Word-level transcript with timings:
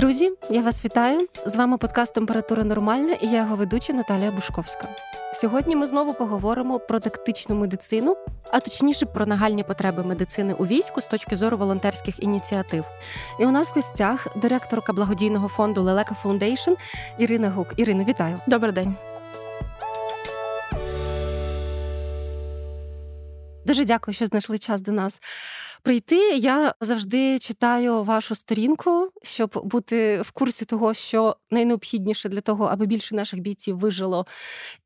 Друзі, 0.00 0.32
я 0.50 0.62
вас 0.62 0.84
вітаю. 0.84 1.28
З 1.46 1.56
вами 1.56 1.78
подкаст 1.78 2.14
Температура 2.14 2.64
Нормальна 2.64 3.12
і 3.12 3.26
я 3.26 3.38
його 3.38 3.56
ведуча 3.56 3.92
Наталія 3.92 4.30
Бушковська. 4.30 4.88
Сьогодні 5.34 5.76
ми 5.76 5.86
знову 5.86 6.14
поговоримо 6.14 6.78
про 6.78 7.00
тактичну 7.00 7.54
медицину, 7.54 8.16
а 8.50 8.60
точніше 8.60 9.06
про 9.06 9.26
нагальні 9.26 9.62
потреби 9.62 10.02
медицини 10.02 10.54
у 10.54 10.66
війську 10.66 11.00
з 11.00 11.06
точки 11.06 11.36
зору 11.36 11.56
волонтерських 11.56 12.22
ініціатив. 12.22 12.84
І 13.40 13.46
у 13.46 13.50
нас 13.50 13.70
в 13.70 13.72
гостях 13.74 14.26
директорка 14.36 14.92
благодійного 14.92 15.48
фонду 15.48 15.82
Leleka 15.82 16.14
Foundation 16.14 16.72
Ірина 17.18 17.50
Гук. 17.50 17.68
Ірина, 17.76 18.04
вітаю. 18.04 18.40
Добрий 18.46 18.72
день. 18.72 18.94
Дуже 23.70 23.84
дякую, 23.84 24.14
що 24.14 24.26
знайшли 24.26 24.58
час 24.58 24.80
до 24.80 24.92
нас 24.92 25.20
прийти. 25.82 26.36
Я 26.36 26.74
завжди 26.80 27.38
читаю 27.38 28.04
вашу 28.04 28.34
сторінку, 28.34 29.10
щоб 29.22 29.60
бути 29.64 30.20
в 30.20 30.30
курсі 30.30 30.64
того, 30.64 30.94
що 30.94 31.36
найнеобхідніше 31.50 32.28
для 32.28 32.40
того, 32.40 32.64
аби 32.64 32.86
більше 32.86 33.14
наших 33.14 33.40
бійців 33.40 33.78
вижило 33.78 34.26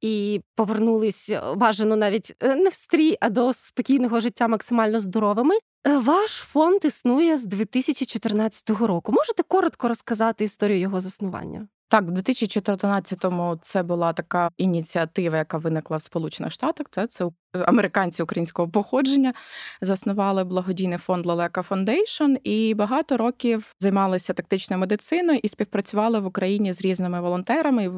і 0.01 0.41
повернулись 0.55 1.33
бажано 1.57 1.97
навіть 1.97 2.35
е, 2.41 2.57
не 2.57 2.69
в 2.69 2.75
стрій, 2.75 3.17
а 3.21 3.29
до 3.29 3.55
спокійного 3.55 4.21
життя 4.21 4.49
максимально 4.49 5.01
здоровими. 5.01 5.55
Е, 5.87 5.99
ваш 5.99 6.31
фонд 6.31 6.85
існує 6.85 7.39
з 7.39 7.45
2014 7.45 8.71
року. 8.71 9.13
Можете 9.13 9.43
коротко 9.43 9.89
розказати 9.89 10.45
історію 10.45 10.81
його 10.81 11.01
заснування? 11.01 11.69
Так, 11.89 12.05
в 12.05 12.11
2014-му 12.11 13.59
це 13.61 13.83
була 13.83 14.13
така 14.13 14.51
ініціатива, 14.57 15.37
яка 15.37 15.59
виникла 15.59 15.97
в 15.97 16.03
Сполучених 16.03 16.53
Штатах. 16.53 16.87
Це 16.91 17.07
це 17.07 17.25
американці 17.67 18.23
українського 18.23 18.69
походження, 18.69 19.33
заснували 19.81 20.45
благодійний 20.45 20.99
фонд 20.99 21.27
Leleka 21.27 21.63
Foundation 21.63 22.35
і 22.45 22.75
багато 22.75 23.17
років 23.17 23.75
займалися 23.81 24.33
тактичною 24.33 24.81
медициною 24.81 25.41
і 25.43 25.49
співпрацювали 25.49 26.21
в 26.21 26.27
Україні 26.27 26.73
з 26.73 26.81
різними 26.81 27.21
волонтерами, 27.21 27.89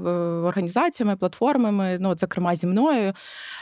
організаціями, 0.46 1.16
платформами. 1.16 1.98
Ну, 2.00 2.08
от, 2.08 2.20
зокрема, 2.20 2.56
зі 2.56 2.66
мною. 2.66 3.12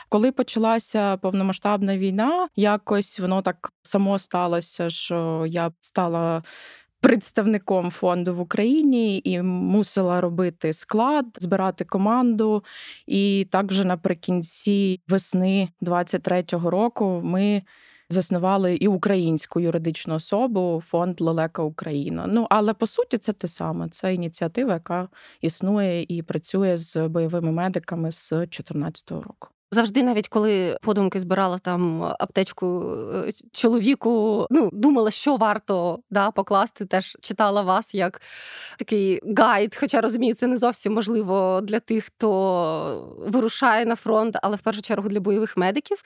Коли 0.09 0.33
почалася 0.33 1.17
повномасштабна 1.17 1.99
війна, 1.99 2.49
якось 2.57 3.21
воно 3.21 3.43
так 3.43 3.73
само 3.83 4.19
сталося, 4.19 4.91
що 4.91 5.45
я 5.49 5.73
стала 5.81 6.43
представником 7.05 7.91
фонду 7.91 8.35
в 8.35 8.41
Україні 8.41 9.21
і 9.25 9.43
мусила 9.43 10.21
робити 10.21 10.73
склад, 10.73 11.27
збирати 11.39 11.85
команду. 11.85 12.65
І 13.07 13.47
так 13.51 13.67
вже 13.67 13.85
наприкінці 13.85 15.01
весни 15.09 15.69
23-го 15.83 16.71
року 16.71 17.21
ми. 17.25 17.63
Заснували 18.09 18.75
і 18.75 18.89
українську 18.89 19.61
юридичну 19.61 20.15
особу 20.15 20.83
фонд 20.87 21.21
Лелека 21.21 21.63
Україна. 21.63 22.27
Ну 22.29 22.47
але 22.51 22.75
по 22.75 22.87
суті 22.87 23.19
це 23.19 23.33
те 23.33 23.49
саме. 23.49 23.89
Це 23.89 24.15
ініціатива, 24.15 24.73
яка 24.73 25.09
існує 25.41 26.07
і 26.09 26.23
працює 26.23 26.77
з 26.77 27.09
бойовими 27.09 27.53
медиками 27.53 28.13
з 28.13 28.31
2014 28.31 29.11
року. 29.11 29.54
Завжди, 29.73 30.03
навіть 30.03 30.29
коли 30.29 30.79
подумки 30.83 31.21
збирала 31.21 31.59
там 31.59 32.03
аптечку 32.03 32.95
е, 33.15 33.33
чоловіку, 33.53 34.47
ну 34.51 34.71
думала, 34.73 35.11
що 35.11 35.37
варто 35.37 35.99
да, 36.11 36.31
покласти. 36.31 36.87
Теж 36.87 37.17
читала 37.21 37.63
вас 37.63 37.95
як 37.95 38.21
такий 38.79 39.21
гайд. 39.37 39.77
Хоча 39.81 40.01
розумію, 40.01 40.35
це 40.35 40.47
не 40.47 40.57
зовсім 40.57 40.95
можливо 40.95 41.61
для 41.63 41.81
тих, 41.81 42.05
хто 42.05 43.15
вирушає 43.19 43.87
на 43.87 43.97
фронт, 43.97 44.37
але 44.43 44.57
в 44.57 44.61
першу 44.61 44.83
чергу 44.83 45.09
для 45.09 45.21
бойових 45.21 45.57
медиків. 45.57 46.03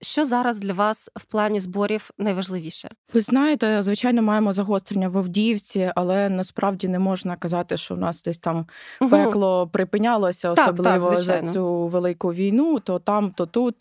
Що 0.00 0.24
зараз 0.24 0.60
для 0.60 0.72
вас 0.72 1.10
в 1.16 1.24
плані 1.24 1.60
зборів 1.60 2.10
найважливіше? 2.18 2.88
Ви 3.14 3.20
знаєте, 3.20 3.82
звичайно, 3.82 4.22
маємо 4.22 4.52
загострення 4.52 5.08
в 5.08 5.18
Авдіївці, 5.18 5.92
але 5.94 6.28
насправді 6.28 6.88
не 6.88 6.98
можна 6.98 7.36
казати, 7.36 7.76
що 7.76 7.94
у 7.94 7.98
нас 7.98 8.22
десь 8.22 8.38
там 8.38 8.66
угу. 9.00 9.10
пекло 9.10 9.68
припинялося, 9.68 10.50
особливо 10.50 11.06
так, 11.08 11.16
так, 11.16 11.24
за 11.24 11.42
цю 11.42 11.86
велику 11.86 12.32
війну. 12.32 12.80
То 12.80 12.95
там, 12.98 13.30
то 13.30 13.46
тут. 13.46 13.74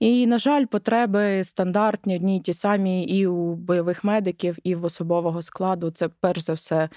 І, 0.00 0.26
на 0.26 0.38
жаль, 0.38 0.64
потреби 0.64 1.44
стандартні, 1.44 2.16
одні 2.16 2.36
й 2.36 2.40
ті 2.40 2.52
самі 2.52 3.02
і 3.02 3.26
у 3.26 3.54
бойових 3.54 4.04
медиків, 4.04 4.58
і 4.64 4.74
в 4.74 4.84
особового 4.84 5.42
складу. 5.42 5.90
Це 5.90 6.08
перш 6.20 6.40
за 6.40 6.52
все 6.52 6.88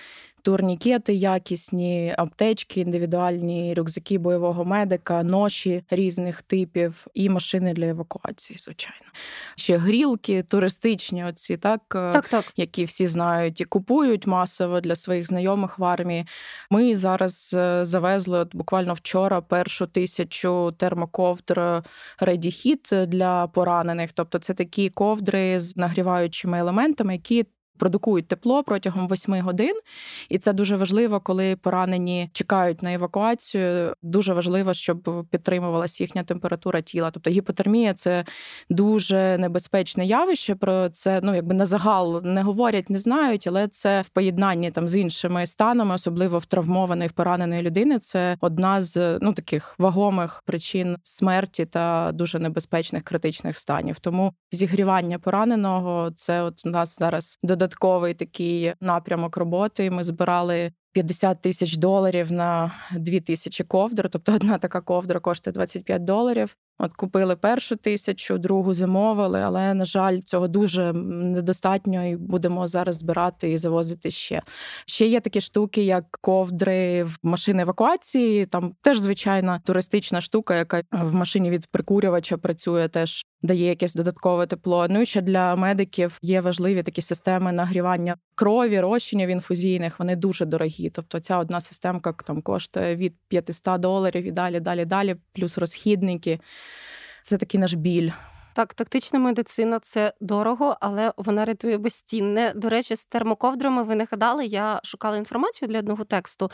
турнікети, 0.48 1.14
якісні, 1.14 2.16
аптечки, 2.18 2.82
індивідуальні 2.82 3.74
рюкзаки 3.74 4.18
бойового 4.18 4.66
медика, 4.66 5.24
ноші 5.24 5.84
різних 5.90 6.42
типів 6.42 7.08
і 7.14 7.30
машини 7.30 7.74
для 7.74 7.86
евакуації, 7.86 8.60
звичайно. 8.60 9.06
Ще 9.56 9.78
грілки, 9.78 10.44
туристичні, 10.44 11.26
оці, 11.26 11.58
так, 11.58 11.82
е, 11.96 12.12
так, 12.12 12.28
так. 12.28 12.46
які 12.58 12.86
всі 12.86 13.08
знають 13.08 13.62
і 13.62 13.66
купують 13.66 14.28
масово 14.28 14.82
для 14.82 14.96
своїх 14.96 15.28
знайомих 15.28 15.80
в 15.80 15.84
армії. 15.84 16.26
Ми 16.72 16.96
зараз 16.96 17.56
е, 17.58 17.86
завезли 17.86 18.40
от 18.40 18.56
буквально 18.56 18.94
вчора 18.94 19.42
першу 19.42 19.88
тисячу 19.88 20.72
термоковдр 20.78 21.60
Ready 22.22 22.46
Heat 22.46 23.06
для 23.06 23.48
поранених. 23.48 24.14
Тобто, 24.14 24.40
це 24.40 24.54
такі 24.54 24.90
ковдри 24.90 25.62
з 25.62 25.78
нагріваючими 25.78 26.60
елементами, 26.60 27.14
які 27.14 27.46
продукують 27.78 28.28
тепло 28.28 28.64
протягом 28.64 29.08
8 29.08 29.42
годин, 29.42 29.76
і 30.30 30.38
це 30.38 30.54
дуже 30.54 30.76
важливо, 30.76 31.20
коли 31.20 31.56
поранені 31.56 32.30
чекають 32.34 32.84
на 32.84 32.94
евакуацію. 32.94 33.94
Дуже 34.02 34.34
важливо, 34.34 34.74
щоб 34.74 35.26
підтримувалася 35.32 36.04
їхня 36.04 36.24
температура 36.24 36.82
тіла. 36.82 37.12
Тобто 37.12 37.30
гіпотермія 37.30 37.94
це 37.94 38.26
дуже 38.70 39.38
небезпечне 39.38 40.06
явище. 40.06 40.56
Про 40.56 40.90
це 40.90 41.20
ну 41.24 41.36
якби 41.36 41.56
на 41.56 41.66
загал 41.66 42.22
не 42.24 42.44
говорять, 42.44 42.90
не 42.90 42.98
знають, 42.98 43.48
але 43.48 43.68
це 43.68 44.02
в 44.02 44.10
поєднанні 44.10 44.72
там 44.72 44.90
з 44.90 44.96
іншими 44.96 45.46
станами, 45.46 45.96
особливо 45.96 46.40
в 46.40 46.46
травмованої 46.46 47.10
в 47.10 47.12
пораненої 47.12 47.62
людини. 47.62 48.00
Це 48.00 48.38
одна 48.42 48.82
з 48.82 49.20
ну 49.22 49.34
таких 49.34 49.76
вагомих 49.80 50.44
причин 50.46 50.98
смерті 51.04 51.66
та 51.66 52.12
дуже 52.14 52.40
небезпечних 52.40 53.04
критичних 53.04 53.58
станів. 53.58 54.00
Тому 54.00 54.34
зігрівання 54.52 55.20
пораненого 55.20 56.12
це 56.16 56.42
от 56.42 56.66
у 56.66 56.70
нас 56.70 57.00
зараз 57.00 57.40
додатково 57.44 57.67
додатковий 57.68 58.14
такий 58.14 58.74
напрямок 58.82 59.38
роботи. 59.38 59.92
Ми 59.92 60.04
збирали 60.04 60.72
50 60.94 61.42
тисяч 61.42 61.78
доларів 61.78 62.32
на 62.32 62.72
2 62.96 63.20
тисячі 63.20 63.64
ковдр. 63.64 64.10
Тобто 64.10 64.34
одна 64.34 64.58
така 64.58 64.82
ковдра 64.82 65.20
коштує 65.20 65.54
25 65.54 66.04
доларів. 66.04 66.56
От 66.80 66.94
купили 66.94 67.36
першу 67.36 67.76
тисячу, 67.76 68.38
другу 68.38 68.74
замовили, 68.74 69.42
але 69.42 69.74
на 69.74 69.86
жаль, 69.86 70.20
цього 70.20 70.48
дуже 70.48 70.94
недостатньо, 70.94 72.08
і 72.08 72.16
будемо 72.16 72.68
зараз 72.68 72.98
збирати 72.98 73.52
і 73.52 73.58
завозити 73.58 74.12
ще. 74.12 74.42
Ще 74.86 75.08
є 75.08 75.20
такі 75.20 75.42
штуки, 75.42 75.84
як 75.84 76.18
ковдри 76.22 77.04
в 77.04 77.18
машини 77.24 77.62
евакуації. 77.62 78.46
Там 78.46 78.74
теж 78.82 79.00
звичайна 79.00 79.60
туристична 79.60 80.22
штука, 80.22 80.56
яка 80.56 80.82
в 80.92 81.14
машині 81.14 81.50
від 81.50 81.68
прикурювача 81.68 82.38
працює, 82.38 82.88
теж 82.88 83.26
дає 83.42 83.68
якесь 83.68 83.96
додаткове 83.96 84.46
тепло. 84.46 84.88
Ну 84.90 85.02
і 85.02 85.06
ще 85.06 85.22
для 85.22 85.56
медиків 85.56 86.20
є 86.22 86.42
важливі 86.42 86.84
такі 86.84 87.02
системи 87.02 87.52
нагрівання 87.52 88.18
крові, 88.36 88.80
розчинів 88.80 89.30
інфузійних. 89.30 90.00
Вони 90.00 90.16
дуже 90.16 90.46
дорогі. 90.46 90.90
Тобто, 90.90 91.20
ця 91.20 91.38
одна 91.38 91.62
системка 91.62 92.14
там 92.14 92.42
коштує 92.42 92.96
від 92.96 93.14
500 93.28 93.82
доларів 93.82 94.24
і 94.24 94.32
далі, 94.32 94.60
далі, 94.60 94.86
далі, 94.86 95.16
плюс 95.34 95.58
розхідники. 95.58 96.40
Це 97.24 97.38
такий 97.38 97.60
наш 97.60 97.74
біль. 97.74 98.12
Так, 98.58 98.74
тактична 98.74 99.20
медицина 99.20 99.80
це 99.80 100.14
дорого, 100.22 100.78
але 100.80 101.14
вона 101.18 101.46
рятує 101.46 101.78
безцінне. 101.78 102.54
До 102.56 102.70
речі, 102.70 102.96
з 102.96 103.06
термоковдрами 103.06 103.84
ви 103.84 103.96
не 103.96 104.08
гадали. 104.12 104.46
Я 104.46 104.80
шукала 104.84 105.18
інформацію 105.18 105.70
для 105.70 105.80
одного 105.80 106.04
тексту 106.04 106.52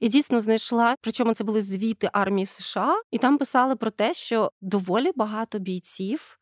і 0.00 0.08
дійсно 0.08 0.40
знайшла. 0.40 0.96
Причому 1.00 1.34
це 1.34 1.44
були 1.44 1.62
звіти 1.62 2.10
армії 2.12 2.46
США, 2.46 2.94
і 3.10 3.18
там 3.18 3.38
писали 3.38 3.76
про 3.76 3.90
те, 3.90 4.14
що 4.14 4.52
доволі 4.60 5.10
багато 5.16 5.58
бійців 5.58 6.38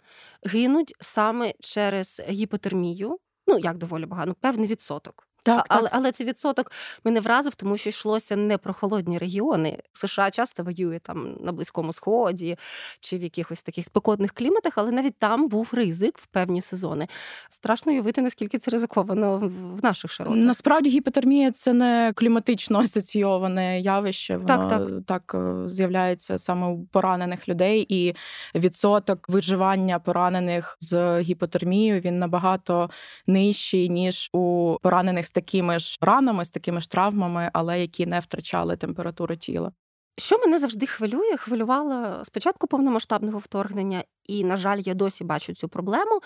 гинуть 0.46 0.94
саме 1.00 1.52
через 1.60 2.22
гіпотермію. 2.28 3.18
Ну 3.46 3.58
як 3.58 3.78
доволі 3.78 4.06
багато, 4.06 4.28
ну, 4.28 4.36
певний 4.40 4.66
відсоток. 4.66 5.28
Так, 5.42 5.64
але 5.68 5.82
так. 5.82 5.90
але 5.94 6.12
цей 6.12 6.26
відсоток 6.26 6.72
мене 7.04 7.20
вразив, 7.20 7.54
тому 7.54 7.76
що 7.76 7.88
йшлося 7.88 8.36
не 8.36 8.58
про 8.58 8.74
холодні 8.74 9.18
регіони. 9.18 9.78
США 9.92 10.30
часто 10.30 10.62
воює 10.62 10.98
там 10.98 11.36
на 11.40 11.52
близькому 11.52 11.92
сході 11.92 12.56
чи 13.00 13.18
в 13.18 13.22
якихось 13.22 13.62
таких 13.62 13.84
спекотних 13.84 14.32
кліматах, 14.32 14.72
але 14.76 14.90
навіть 14.90 15.16
там 15.18 15.48
був 15.48 15.68
ризик 15.72 16.18
в 16.18 16.26
певні 16.26 16.60
сезони. 16.60 17.08
Страшно 17.48 17.92
уявити, 17.92 18.22
наскільки 18.22 18.58
це 18.58 18.70
ризиковано 18.70 19.38
в 19.80 19.84
наших 19.84 20.10
широтах. 20.10 20.38
Насправді 20.38 20.90
гіпотермія 20.90 21.50
це 21.50 21.72
не 21.72 22.12
кліматично 22.16 22.78
асоційоване 22.80 23.80
явище. 23.80 24.36
Воно 24.36 24.46
так, 24.46 24.68
так. 24.68 24.88
так 25.06 25.34
е, 25.34 25.68
з'являється 25.68 26.38
саме 26.38 26.66
у 26.66 26.84
поранених 26.84 27.48
людей, 27.48 27.86
і 27.88 28.14
відсоток 28.54 29.28
виживання 29.28 29.98
поранених 29.98 30.76
з 30.80 31.20
гіпотермією 31.20 32.00
він 32.00 32.18
набагато 32.18 32.90
нижчий 33.26 33.88
ніж 33.88 34.30
у 34.32 34.76
поранених 34.82 35.26
такими 35.32 35.78
ж 35.78 35.98
ранами, 36.00 36.44
з 36.44 36.50
такими 36.50 36.80
ж 36.80 36.90
травмами, 36.90 37.50
але 37.52 37.80
які 37.80 38.06
не 38.06 38.20
втрачали 38.20 38.76
температуру 38.76 39.36
тіла. 39.36 39.72
Що 40.18 40.38
мене 40.38 40.58
завжди 40.58 40.86
хвилює, 40.86 41.36
хвилювала 41.36 42.24
спочатку 42.24 42.66
повномасштабного 42.66 43.38
вторгнення, 43.38 44.04
і, 44.26 44.44
на 44.44 44.56
жаль, 44.56 44.78
я 44.78 44.94
досі 44.94 45.24
бачу 45.24 45.54
цю 45.54 45.68
проблему. 45.68 46.20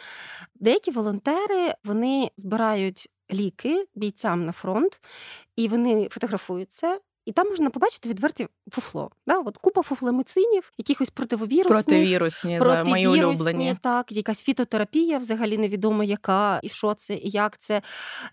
Деякі 0.54 0.90
волонтери 0.90 1.74
вони 1.84 2.30
збирають 2.36 3.08
ліки 3.32 3.86
бійцям 3.94 4.44
на 4.46 4.52
фронт, 4.52 5.00
і 5.56 5.68
вони 5.68 6.08
фотографуються. 6.10 6.98
І 7.26 7.32
там 7.32 7.48
можна 7.48 7.70
побачити 7.70 8.08
відверті 8.08 8.48
фуфло. 8.70 9.10
Да? 9.26 9.38
От 9.38 9.56
Купа 9.56 9.82
фуфломицинів, 9.82 10.72
якихось 10.78 11.10
противовірусних. 11.10 11.84
Противірусні, 11.84 12.58
противірусні 12.58 12.90
мої 12.90 13.06
улюблені. 13.08 13.76
Так, 13.80 14.12
якась 14.12 14.42
фітотерапія, 14.42 15.18
взагалі 15.18 15.58
невідомо 15.58 16.04
яка, 16.04 16.60
і 16.62 16.68
що 16.68 16.94
це, 16.94 17.14
і 17.14 17.30
як 17.30 17.58
це. 17.58 17.82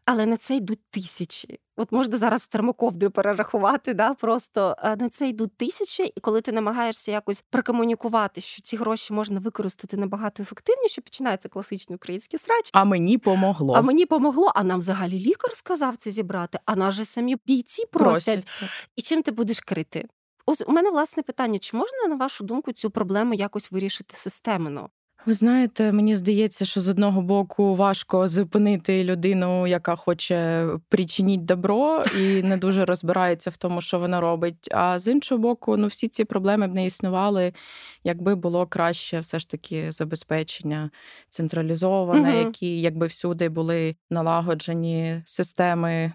Але 0.05 0.25
на 0.25 0.37
це 0.37 0.55
йдуть 0.55 0.79
тисячі. 0.89 1.59
От 1.77 1.91
можна 1.91 2.17
зараз 2.17 2.43
в 2.43 2.47
термоковдру 2.47 3.11
перерахувати, 3.11 3.93
да, 3.93 4.13
просто 4.13 4.75
на 4.99 5.09
це 5.09 5.29
йдуть 5.29 5.57
тисячі, 5.57 6.03
і 6.03 6.19
коли 6.19 6.41
ти 6.41 6.51
намагаєшся 6.51 7.11
якось 7.11 7.43
прокомунікувати, 7.49 8.41
що 8.41 8.61
ці 8.61 8.77
гроші 8.77 9.13
можна 9.13 9.39
використати 9.39 9.97
набагато 9.97 10.43
ефективніше, 10.43 11.01
починається 11.01 11.49
класичний 11.49 11.95
український 11.95 12.39
срач. 12.39 12.69
А 12.73 12.83
мені 12.83 13.17
помогло. 13.17 13.73
А 13.73 13.81
мені 13.81 14.05
помогло. 14.05 14.51
А 14.55 14.63
нам 14.63 14.79
взагалі 14.79 15.19
лікар 15.19 15.51
сказав 15.53 15.95
це 15.95 16.11
зібрати. 16.11 16.59
А 16.65 16.75
нас 16.75 16.93
же 16.93 17.05
самі 17.05 17.37
бійці 17.45 17.85
просять. 17.91 18.45
просять. 18.45 18.89
І 18.95 19.01
чим 19.01 19.23
ти 19.23 19.31
будеш 19.31 19.59
крити? 19.59 20.07
Ось 20.45 20.63
у 20.67 20.71
мене 20.71 20.91
власне 20.91 21.23
питання: 21.23 21.59
чи 21.59 21.77
можна 21.77 22.07
на 22.09 22.15
вашу 22.15 22.43
думку 22.43 22.71
цю 22.71 22.89
проблему 22.91 23.33
якось 23.33 23.71
вирішити 23.71 24.15
системно? 24.15 24.89
Ви 25.25 25.33
знаєте, 25.33 25.91
мені 25.91 26.15
здається, 26.15 26.65
що 26.65 26.81
з 26.81 26.87
одного 26.87 27.21
боку 27.21 27.75
важко 27.75 28.27
зупинити 28.27 29.03
людину, 29.03 29.67
яка 29.67 29.95
хоче 29.95 30.67
причинити 30.89 31.43
добро 31.43 32.03
і 32.19 32.43
не 32.43 32.57
дуже 32.57 32.85
розбирається 32.85 33.49
в 33.49 33.57
тому, 33.57 33.81
що 33.81 33.99
вона 33.99 34.21
робить. 34.21 34.69
А 34.71 34.99
з 34.99 35.07
іншого 35.07 35.41
боку, 35.41 35.77
ну 35.77 35.87
всі 35.87 36.07
ці 36.07 36.25
проблеми 36.25 36.67
б 36.67 36.73
не 36.75 36.85
існували, 36.85 37.53
якби 38.03 38.35
було 38.35 38.67
краще 38.67 39.19
все 39.19 39.39
ж 39.39 39.49
таки 39.49 39.91
забезпечення 39.91 40.89
централізоване, 41.29 42.29
угу. 42.29 42.39
які 42.39 42.81
якби 42.81 43.07
всюди 43.07 43.49
були 43.49 43.95
налагоджені 44.09 45.21
системи 45.25 46.13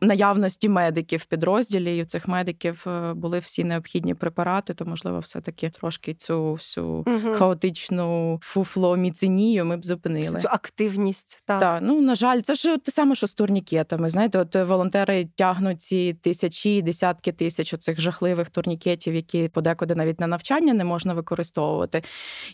наявності 0.00 0.68
медиків 0.68 1.20
в 1.20 1.26
підрозділі, 1.26 1.96
і 1.96 2.02
у 2.02 2.04
цих 2.04 2.28
медиків 2.28 2.84
е, 2.86 3.14
були 3.14 3.38
всі 3.38 3.64
необхідні 3.64 4.14
препарати, 4.14 4.74
то 4.74 4.84
можливо, 4.84 5.18
все 5.18 5.40
таки 5.40 5.70
трошки 5.70 6.14
цю 6.14 6.52
всю 6.52 6.86
угу. 6.86 7.34
хаотичну 7.34 8.38
фуфломіцинію 8.42 9.64
ми 9.64 9.76
б 9.76 9.84
зупинили. 9.84 10.40
Цю 10.40 10.48
активність 10.48 11.42
так. 11.46 11.60
Так, 11.60 11.80
ну 11.82 12.00
на 12.00 12.14
жаль, 12.14 12.40
це 12.40 12.54
ж 12.54 12.76
те 12.78 12.92
саме, 12.92 13.14
що 13.14 13.26
з 13.26 13.34
турнікетами. 13.34 14.10
Знаєте, 14.10 14.38
от 14.38 14.54
волонтери 14.56 15.24
тягнуть 15.24 15.82
ці 15.82 16.14
тисячі, 16.14 16.82
десятки 16.82 17.32
тисяч 17.32 17.74
оцих 17.74 18.00
жахливих 18.00 18.50
турнікетів, 18.50 19.14
які 19.14 19.48
подекуди 19.48 19.94
навіть 19.94 20.20
на 20.20 20.26
навчання 20.26 20.74
не 20.74 20.84
можна 20.84 21.14
використовувати. 21.14 22.02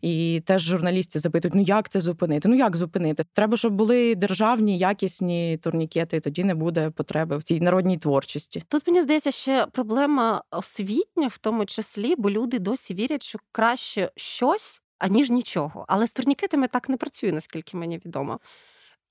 І 0.03 0.43
теж 0.47 0.63
журналісти 0.63 1.19
запитують: 1.19 1.55
ну 1.55 1.63
як 1.63 1.89
це 1.89 2.01
зупинити? 2.01 2.49
Ну 2.49 2.55
як 2.55 2.77
зупинити? 2.77 3.25
Треба, 3.33 3.57
щоб 3.57 3.73
були 3.73 4.15
державні 4.15 4.79
якісні 4.79 5.59
турнікети, 5.63 6.17
і 6.17 6.21
тоді 6.21 6.45
не 6.45 6.55
буде 6.55 6.91
потреби 7.01 7.37
в 7.37 7.43
цій 7.43 7.61
народній 7.61 7.99
творчості. 7.99 8.63
Тут 8.69 8.87
мені 8.87 9.03
здається, 9.03 9.31
ще 9.31 9.67
проблема 9.67 10.43
освітня, 10.51 11.27
в 11.27 11.39
тому 11.39 11.67
числі, 11.67 12.15
бо 12.19 12.31
люди 12.31 12.59
досі 12.59 12.95
вірять, 12.95 13.23
що 13.23 13.39
краще 13.53 14.11
щось 14.17 14.83
аніж 14.99 15.31
нічого. 15.31 15.85
Але 15.89 16.07
з 16.07 16.13
турнікетами 16.13 16.69
так 16.69 16.89
не 16.89 16.97
працює, 16.97 17.33
наскільки 17.33 17.77
мені 17.77 17.99
відомо. 17.99 18.41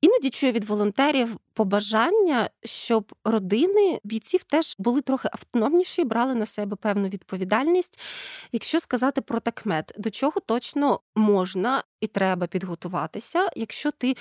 Іноді 0.02 0.30
чую 0.30 0.52
від 0.52 0.64
волонтерів 0.64 1.38
побажання, 1.54 2.50
щоб 2.64 3.14
родини 3.24 4.00
бійців 4.04 4.44
теж 4.44 4.76
були 4.80 5.02
трохи 5.02 5.30
автономніші, 5.32 6.04
брали 6.04 6.36
на 6.36 6.46
себе 6.46 6.76
певну 6.76 7.08
відповідальність. 7.08 8.00
Якщо 8.52 8.80
сказати 8.80 9.22
про 9.22 9.40
такмет, 9.40 9.92
до 9.98 10.10
чого 10.10 10.40
точно 10.46 11.00
можна 11.16 11.84
і 12.02 12.08
треба 12.08 12.48
підготуватися, 12.48 13.50
якщо 13.56 13.92
ти 13.92 14.16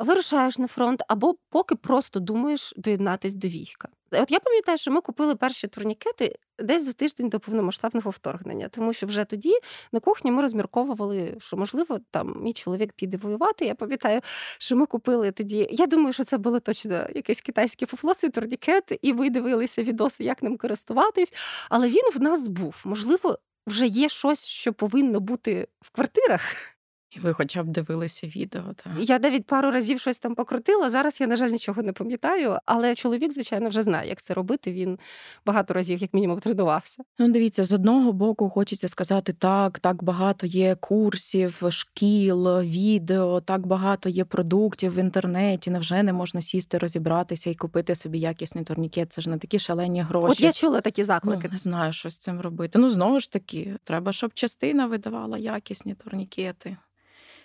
вирушаєш 0.00 0.58
на 0.58 0.66
фронт 0.66 1.02
або 1.08 1.34
поки 1.50 1.74
просто 1.74 2.20
думаєш 2.20 2.74
доєднатись 2.76 3.34
до 3.34 3.48
війська. 3.48 3.88
От 4.10 4.30
я 4.30 4.40
пам'ятаю, 4.40 4.78
що 4.78 4.90
ми 4.90 5.00
купили 5.00 5.34
перші 5.34 5.68
турнікети 5.68 6.36
десь 6.58 6.84
за 6.84 6.92
тиждень 6.92 7.28
до 7.28 7.40
повномасштабного 7.40 8.10
вторгнення, 8.10 8.68
тому 8.68 8.92
що 8.92 9.06
вже 9.06 9.24
тоді 9.24 9.52
на 9.92 10.00
кухні 10.00 10.30
ми 10.30 10.42
розмірковували, 10.42 11.36
що 11.38 11.56
можливо 11.56 11.98
там 12.10 12.42
мій 12.42 12.52
чоловік 12.52 12.92
піде 12.92 13.16
воювати. 13.16 13.64
Я 13.64 13.74
пам'ятаю, 13.74 14.20
що 14.58 14.76
ми 14.76 14.86
купили 14.86 15.32
тоді. 15.32 15.68
Я 15.70 15.86
думаю, 15.86 16.12
що 16.12 16.24
це 16.24 16.38
було 16.38 16.60
точно 16.60 17.06
якесь 17.14 17.40
китайське 17.40 17.86
фуфло, 17.86 18.14
цей 18.14 18.30
турнікет, 18.30 18.98
і 19.02 19.12
ви 19.12 19.30
дивилися 19.30 19.82
відоси, 19.82 20.24
як 20.24 20.42
ним 20.42 20.56
користуватись. 20.56 21.32
Але 21.70 21.88
він 21.88 22.10
в 22.14 22.20
нас 22.20 22.48
був. 22.48 22.82
Можливо, 22.84 23.38
вже 23.66 23.86
є 23.86 24.08
щось, 24.08 24.46
що 24.46 24.72
повинно 24.72 25.20
бути 25.20 25.68
в 25.80 25.90
квартирах. 25.90 26.75
І 27.16 27.18
ви 27.18 27.32
хоча 27.32 27.62
б 27.62 27.66
дивилися 27.66 28.26
відео. 28.26 28.62
Так? 28.76 28.92
Я 28.98 29.18
навіть 29.18 29.46
пару 29.46 29.70
разів 29.70 30.00
щось 30.00 30.18
там 30.18 30.34
покрутила. 30.34 30.90
Зараз 30.90 31.20
я, 31.20 31.26
на 31.26 31.36
жаль, 31.36 31.50
нічого 31.50 31.82
не 31.82 31.92
пам'ятаю, 31.92 32.58
але 32.64 32.94
чоловік, 32.94 33.32
звичайно, 33.32 33.68
вже 33.68 33.82
знає, 33.82 34.08
як 34.08 34.22
це 34.22 34.34
робити. 34.34 34.72
Він 34.72 34.98
багато 35.46 35.74
разів, 35.74 35.98
як 35.98 36.14
мінімум, 36.14 36.40
тренувався. 36.40 37.02
Ну, 37.18 37.28
дивіться, 37.28 37.64
з 37.64 37.72
одного 37.72 38.12
боку, 38.12 38.50
хочеться 38.50 38.88
сказати, 38.88 39.32
так, 39.32 39.78
так 39.78 40.04
багато 40.04 40.46
є 40.46 40.74
курсів, 40.74 41.62
шкіл, 41.70 42.60
відео, 42.60 43.40
так 43.40 43.66
багато 43.66 44.08
є 44.08 44.24
продуктів 44.24 44.94
в 44.94 44.98
інтернеті. 44.98 45.70
Невже 45.70 46.02
не 46.02 46.12
можна 46.12 46.40
сісти, 46.40 46.78
розібратися 46.78 47.50
і 47.50 47.54
купити 47.54 47.94
собі 47.94 48.18
якісний 48.18 48.64
турнікет? 48.64 49.12
Це 49.12 49.22
ж 49.22 49.30
не 49.30 49.38
такі 49.38 49.58
шалені 49.58 50.02
гроші. 50.02 50.32
От 50.32 50.40
я 50.40 50.52
чула 50.52 50.80
такі 50.80 51.04
заклики. 51.04 51.40
Ну, 51.44 51.50
Не 51.52 51.58
знаю, 51.58 51.92
що 51.92 52.10
з 52.10 52.18
цим 52.18 52.40
робити. 52.40 52.78
Ну 52.78 52.88
знову 52.88 53.20
ж 53.20 53.30
таки, 53.30 53.76
треба, 53.84 54.12
щоб 54.12 54.34
частина 54.34 54.86
видавала 54.86 55.38
якісні 55.38 55.94
турнікети 55.94 56.76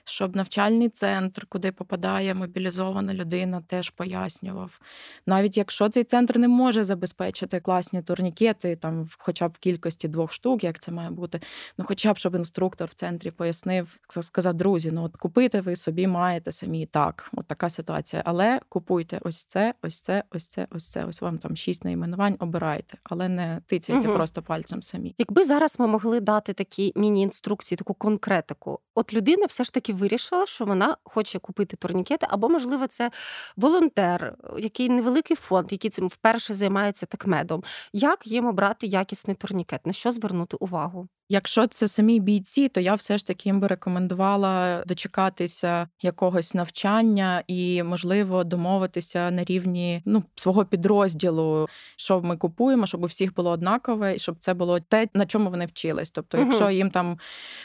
щоб 0.06 0.36
навчальний 0.36 0.90
центр, 0.90 1.46
куди 1.50 1.72
попадає 1.72 2.34
мобілізована 2.34 3.14
людина, 3.14 3.62
теж 3.68 3.90
пояснював. 3.90 4.80
Навіть 5.28 5.58
якщо 5.58 5.90
цей 5.90 6.04
центр 6.04 6.38
не 6.38 6.48
може 6.48 6.84
забезпечити 6.84 7.60
класні 7.60 8.02
турнікети, 8.02 8.76
там 8.76 9.08
хоча 9.18 9.48
б 9.48 9.52
в 9.52 9.58
кількості 9.58 10.08
двох 10.08 10.34
штук, 10.34 10.64
як 10.64 10.80
це 10.80 10.92
має 10.92 11.10
бути, 11.10 11.42
ну 11.78 11.86
хоча 11.88 12.14
б 12.14 12.18
щоб 12.18 12.36
інструктор 12.36 12.88
в 12.88 12.94
центрі 12.94 13.32
пояснив, 13.32 14.00
сказав, 14.22 14.54
друзі, 14.54 14.92
ну 14.92 15.04
от 15.04 15.18
купити 15.18 15.62
ви 15.62 15.76
собі 15.76 16.08
маєте 16.08 16.52
самі 16.52 16.86
так, 16.86 17.30
от 17.34 17.48
така 17.48 17.70
ситуація. 17.70 18.24
Але 18.26 18.60
купуйте 18.70 19.20
ось 19.22 19.46
це, 19.46 19.74
ось 19.82 20.02
це, 20.02 20.24
ось 20.32 20.48
це, 20.48 20.68
ось 20.72 20.90
це. 20.90 21.06
Ось 21.06 21.22
вам 21.22 21.38
там 21.38 21.56
шість 21.56 21.86
найменувань, 21.86 22.36
обирайте, 22.40 22.98
але 23.04 23.30
не 23.30 23.62
тицяйте 23.66 24.08
угу. 24.08 24.16
просто 24.16 24.42
пальцем 24.42 24.82
самі. 24.82 25.16
Якби 25.18 25.44
зараз 25.44 25.80
ми 25.80 25.88
могли 25.88 26.20
дати 26.20 26.54
такі 26.54 26.94
міні-інструкції, 26.96 27.78
таку 27.78 27.94
конкретику, 27.94 28.80
от 28.96 29.14
людина 29.14 29.46
все 29.46 29.64
ж 29.64 29.74
таки 29.74 29.91
вирішила, 29.94 30.46
що 30.46 30.66
вона 30.66 30.98
хоче 31.04 31.40
купити 31.40 31.78
турнікети, 31.78 32.28
або, 32.30 32.50
можливо, 32.50 32.88
це 32.88 33.12
волонтер, 33.58 34.36
який 34.58 34.90
невеликий 34.90 35.38
фонд, 35.38 35.72
який 35.72 35.92
цим 35.92 36.08
вперше 36.08 36.54
займається 36.54 37.06
такмедом. 37.06 37.64
Як 37.94 38.28
їм 38.28 38.46
обрати 38.46 38.88
якісний 38.88 39.36
турнікет? 39.36 39.86
На 39.86 39.94
що 39.94 40.12
звернути 40.12 40.58
увагу? 40.60 41.08
Якщо 41.34 41.68
це 41.68 41.88
самі 41.88 42.20
бійці, 42.20 42.68
то 42.68 42.82
я 42.82 42.96
все 42.96 43.18
ж 43.18 43.26
таки 43.26 43.50
їм 43.50 43.60
би 43.60 43.68
рекомендувала 43.68 44.84
дочекатися 44.88 45.88
якогось 46.02 46.54
навчання 46.54 47.44
і, 47.48 47.84
можливо, 47.84 48.44
домовитися 48.44 49.32
на 49.32 49.44
рівні 49.44 50.02
ну 50.06 50.24
свого 50.36 50.66
підрозділу, 50.66 51.68
що 51.96 52.22
ми 52.22 52.38
купуємо, 52.38 52.88
щоб 52.88 53.04
у 53.04 53.06
всіх 53.06 53.36
було 53.36 53.50
однакове, 53.50 54.16
і 54.16 54.20
щоб 54.20 54.36
це 54.40 54.54
було 54.54 54.80
те, 54.80 55.08
на 55.14 55.26
чому 55.26 55.50
вони 55.50 55.66
вчились. 55.66 56.12
Тобто, 56.12 56.38
якщо 56.38 56.70
їм 56.70 56.90
там 56.90 57.20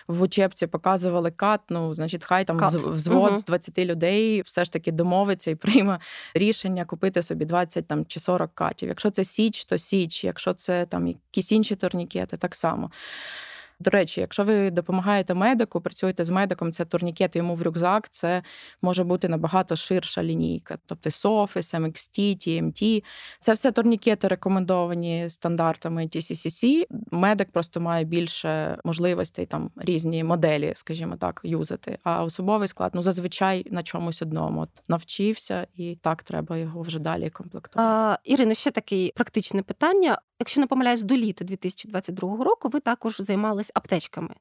в 0.08 0.22
учебці 0.22 0.66
показували 0.66 1.30
кат, 1.30 1.60
ну 1.70 1.94
значить, 1.94 2.24
хай 2.24 2.44
там 2.44 2.58
кат. 2.58 2.74
взвод 2.74 3.30
угу. 3.30 3.36
з 3.36 3.44
20 3.44 3.78
людей 3.78 4.42
все 4.42 4.64
ж 4.64 4.72
таки 4.72 4.92
домовиться 4.92 5.50
і 5.50 5.54
прийме 5.54 5.98
рішення 6.34 6.84
купити 6.84 7.22
собі 7.22 7.44
20 7.44 7.86
там 7.86 8.06
чи 8.06 8.20
40 8.20 8.54
катів. 8.54 8.88
Якщо 8.88 9.10
це 9.10 9.24
січ, 9.24 9.64
то 9.64 9.78
січ, 9.78 10.24
якщо 10.24 10.52
це 10.52 10.86
там 10.86 11.06
якісь 11.06 11.52
інші 11.52 11.74
турнікети, 11.74 12.36
так 12.36 12.54
само. 12.54 12.90
До 13.80 13.90
речі, 13.90 14.20
якщо 14.20 14.44
ви 14.44 14.70
допомагаєте 14.70 15.34
медику, 15.34 15.80
працюєте 15.80 16.24
з 16.24 16.30
медиком, 16.30 16.72
це 16.72 16.84
турнікет 16.84 17.36
йому 17.36 17.54
в 17.54 17.62
рюкзак, 17.62 18.08
це 18.10 18.42
може 18.82 19.04
бути 19.04 19.28
набагато 19.28 19.76
ширша 19.76 20.22
лінійка, 20.22 20.78
тобто 20.86 21.10
SOFIS, 21.10 21.80
MXT, 21.80 22.18
TMT. 22.36 23.04
Це 23.38 23.52
все 23.52 23.72
турнікети 23.72 24.28
рекомендовані 24.28 25.30
стандартами 25.30 26.02
TCCC. 26.02 26.84
Медик 27.10 27.50
просто 27.50 27.80
має 27.80 28.04
більше 28.04 28.78
можливостей 28.84 29.46
там 29.46 29.70
різні 29.76 30.24
моделі, 30.24 30.72
скажімо 30.76 31.16
так, 31.16 31.40
юзати. 31.44 31.98
А 32.02 32.24
особовий 32.24 32.68
склад 32.68 32.90
ну 32.94 33.02
зазвичай 33.02 33.66
на 33.70 33.82
чомусь 33.82 34.22
одному 34.22 34.66
От 34.66 34.82
навчився, 34.88 35.66
і 35.74 35.98
так 36.02 36.22
треба 36.22 36.56
його 36.56 36.82
вже 36.82 36.98
далі 36.98 37.30
комплектувати. 37.30 37.90
А, 37.92 38.18
Ірино, 38.24 38.54
ще 38.54 38.70
таке 38.70 39.10
практичне 39.14 39.62
питання. 39.62 40.18
Якщо 40.40 40.60
не 40.60 40.66
помиляюсь, 40.66 41.02
до 41.02 41.16
літа 41.16 41.44
2022 41.44 42.44
року 42.44 42.68
ви 42.68 42.80
також 42.80 43.16
займались 43.20 43.70
аптечками. 43.74 44.34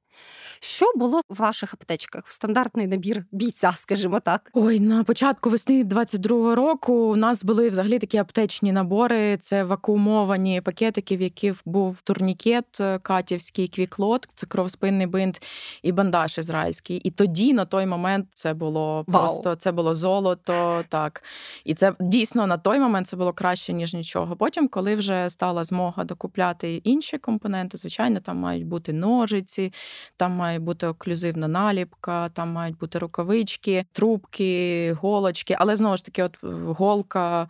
Що 0.60 0.86
було 0.96 1.22
в 1.30 1.36
ваших 1.36 1.74
аптечках? 1.74 2.24
Стандартний 2.28 2.88
набір 2.88 3.26
бійця, 3.32 3.74
скажімо 3.76 4.20
так. 4.20 4.50
Ой, 4.54 4.80
на 4.80 5.04
початку 5.04 5.50
весни 5.50 5.84
22-го 5.84 6.56
року 6.56 6.94
у 6.94 7.16
нас 7.16 7.44
були 7.44 7.70
взагалі 7.70 8.00
такі 8.00 8.18
аптечні 8.18 8.72
набори. 8.72 9.38
Це 9.38 9.64
вакуумовані 9.64 10.62
пакетики, 10.62 11.18
в 11.18 11.22
яких 11.22 11.62
був 11.66 12.02
турнікет 12.04 12.82
е, 12.82 13.00
катівський, 13.00 13.68
квіклот, 13.68 14.30
це 14.36 14.48
кровоспинний 14.48 15.08
бинт 15.08 15.42
і 15.84 15.92
бандаж 15.92 16.38
ізраїльський. 16.38 16.98
І 16.98 17.12
тоді 17.12 17.54
на 17.54 17.66
той 17.66 17.86
момент 17.86 18.28
це 18.34 18.54
було 18.54 19.04
Вау. 19.08 19.22
просто 19.22 19.56
це 19.56 19.72
було 19.72 19.96
золото. 19.96 20.84
Так 20.90 21.24
і 21.64 21.74
це 21.74 21.94
дійсно 22.00 22.48
на 22.48 22.58
той 22.58 22.80
момент 22.80 23.08
це 23.08 23.18
було 23.18 23.34
краще 23.34 23.74
ніж 23.74 23.94
нічого. 23.94 24.36
Потім, 24.36 24.68
коли 24.68 24.96
вже 24.96 25.30
стала 25.30 25.64
змога 25.64 25.85
докупляти 25.98 26.76
інші 26.76 27.18
компоненти, 27.18 27.78
звичайно, 27.78 28.20
там 28.20 28.38
мають 28.38 28.66
бути 28.66 28.94
ножиці, 28.94 29.74
там 30.18 30.32
має 30.32 30.60
бути 30.60 30.88
оклюзивна 30.88 31.48
наліпка, 31.48 32.30
там 32.30 32.52
мають 32.52 32.78
бути 32.78 33.00
рукавички, 33.00 33.86
трубки, 33.92 34.94
голочки. 35.02 35.56
Але 35.60 35.76
знову 35.76 35.98
ж 35.98 36.06
таки, 36.06 36.24
от 36.24 36.38
е, 36.44 36.48
голка. 36.68 37.48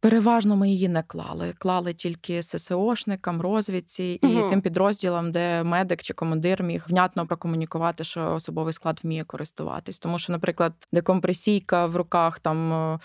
Переважно 0.00 0.56
ми 0.56 0.68
її 0.70 0.88
не 0.88 1.02
клали. 1.02 1.54
Клали 1.58 1.94
тільки 1.94 2.42
ССОшникам, 2.42 3.40
розвідці 3.40 4.18
і 4.22 4.26
Мгм. 4.26 4.50
тим 4.50 4.60
підрозділам, 4.60 5.32
де 5.32 5.62
медик 5.62 6.02
чи 6.02 6.14
командир 6.14 6.62
міг 6.62 6.84
внятно 6.88 7.26
прокомунікувати, 7.26 8.04
що 8.04 8.34
особовий 8.34 8.72
склад 8.72 9.00
вміє 9.02 9.24
користуватись. 9.24 9.98
Тому 9.98 10.18
що, 10.18 10.32
наприклад, 10.32 10.72
декомпресійка 10.92 11.86
в 11.86 11.96
руках 11.96 12.38
там 12.38 12.72
е, 12.72 12.98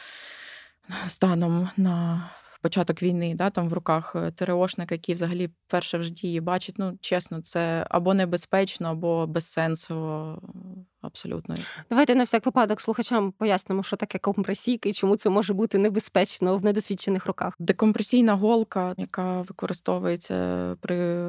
станом 1.07 1.69
на 1.77 2.29
початок 2.61 3.03
війни, 3.03 3.35
да, 3.35 3.49
там 3.49 3.69
в 3.69 3.73
руках 3.73 4.15
е, 4.15 4.31
ТРОшника, 4.31 4.95
який 4.95 5.15
взагалі 5.15 5.49
вперше 5.67 5.97
в 5.97 6.03
житті 6.03 6.27
її 6.27 6.41
бачить. 6.41 6.75
Ну, 6.77 6.97
чесно, 7.01 7.41
це 7.41 7.85
або 7.89 8.13
небезпечно, 8.13 8.87
або 8.89 9.27
без 9.27 9.45
сенсу 9.45 9.95
абсолютно. 11.01 11.55
Давайте 11.89 12.15
на 12.15 12.23
всяк 12.23 12.45
випадок 12.45 12.81
слухачам 12.81 13.31
пояснимо, 13.31 13.83
що 13.83 13.95
таке 13.95 14.17
компресійка 14.19 14.89
і 14.89 14.93
чому 14.93 15.15
це 15.15 15.29
може 15.29 15.53
бути 15.53 15.77
небезпечно 15.77 16.57
в 16.57 16.63
недосвідчених 16.63 17.25
руках. 17.25 17.53
Декомпресійна 17.59 18.33
голка, 18.33 18.93
яка 18.97 19.41
використовується 19.41 20.75
при 20.81 21.25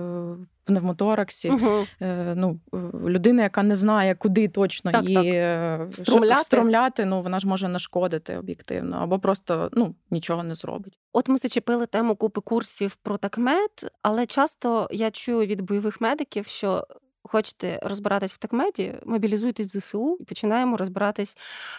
пневмотораксі. 0.64 1.50
Угу. 1.50 1.70
Е, 2.02 2.34
Ну, 2.36 2.60
людина, 3.04 3.42
яка 3.42 3.62
не 3.62 3.74
знає, 3.74 4.14
куди 4.14 4.48
точно 4.48 4.92
Так, 4.92 5.02
її 5.04 5.14
так. 5.14 5.26
е, 5.26 5.86
Встромляти. 5.90 6.40
встромляти, 6.42 7.04
ну 7.04 7.22
вона 7.22 7.38
ж 7.38 7.48
може 7.48 7.68
нашкодити 7.68 8.36
об'єктивно, 8.36 8.96
або 8.96 9.18
просто 9.18 9.70
ну 9.72 9.94
нічого 10.10 10.42
не 10.42 10.54
зробить. 10.54 10.98
От 11.12 11.28
ми 11.28 11.36
зачепили 11.38 11.86
тему 11.86 12.16
купи 12.16 12.40
курсів 12.40 12.94
про 13.02 13.16
такмед, 13.18 13.70
але 14.02 14.26
часто 14.26 14.88
я 14.90 15.10
чую 15.10 15.46
від 15.46 15.60
бойових 15.60 16.00
медиків, 16.00 16.46
що 16.46 16.86
хочете 17.30 17.78
розбиратись 17.82 18.32
в 18.32 18.38
такмеді, 18.38 18.94
мобілізуйтесь 19.06 19.66
в 19.66 19.78
ЗСУ 19.78 20.16
і 20.20 20.24
починаємо 20.24 20.76
розбиратись 20.76 21.36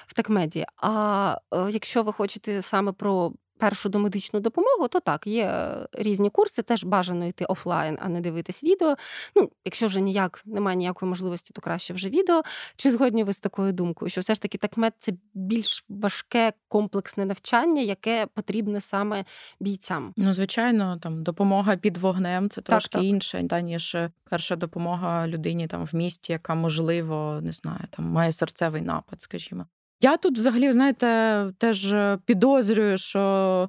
в 0.07 0.13
такмеді. 0.13 0.65
А 0.77 1.37
е, 1.53 1.67
якщо 1.71 2.03
ви 2.03 2.13
хочете 2.13 2.61
саме 2.61 2.91
про 2.91 3.33
першу 3.61 3.89
домедичну 3.89 4.39
допомогу, 4.39 4.87
то 4.87 4.99
так, 4.99 5.27
є 5.27 5.43
е, 5.43 5.87
різні 5.93 6.29
курси, 6.29 6.61
теж 6.61 6.83
бажано 6.83 7.25
йти 7.25 7.45
офлайн, 7.45 7.97
а 8.01 8.09
не 8.09 8.21
дивитись 8.21 8.63
відео. 8.63 8.95
Ну, 9.35 9.49
якщо 9.65 9.87
вже 9.87 10.01
ніяк 10.01 10.41
немає 10.45 10.77
ніякої 10.77 11.09
можливості, 11.09 11.53
то 11.53 11.61
краще 11.61 11.93
вже 11.93 12.09
відео. 12.09 12.41
Чи 12.75 12.91
згодні 12.91 13.23
ви 13.23 13.33
з 13.33 13.39
такою 13.39 13.73
думкою, 13.73 14.09
що 14.09 14.21
все 14.21 14.35
ж 14.35 14.41
таки 14.41 14.57
такмед 14.57 14.93
це 14.99 15.11
більш 15.33 15.85
важке 15.89 16.53
комплексне 16.67 17.25
навчання, 17.25 17.81
яке 17.81 18.27
потрібне 18.33 18.81
саме 18.81 19.25
бійцям? 19.59 20.13
Ну, 20.17 20.33
звичайно, 20.33 20.97
там 20.97 21.23
допомога 21.23 21.75
під 21.75 21.97
вогнем 21.97 22.49
це 22.49 22.61
трошки 22.61 22.97
так. 22.97 23.03
інше, 23.03 23.45
та 23.49 23.61
ніж 23.61 23.97
перша 24.29 24.55
допомога 24.55 25.27
людині 25.27 25.67
там 25.67 25.85
в 25.85 25.95
місті, 25.95 26.31
яка 26.31 26.55
можливо 26.55 27.39
не 27.41 27.51
знаю, 27.51 27.83
там 27.89 28.05
має 28.05 28.31
серцевий 28.31 28.81
напад, 28.81 29.21
скажімо. 29.21 29.65
Я 30.03 30.17
тут, 30.17 30.37
взагалі, 30.37 30.71
знаєте, 30.71 31.45
теж 31.57 31.95
підозрюю, 32.25 32.97
що 32.97 33.19